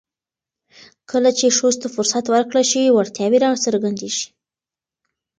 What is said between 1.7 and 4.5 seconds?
ته فرصت ورکړل شي، وړتیاوې راڅرګندېږي.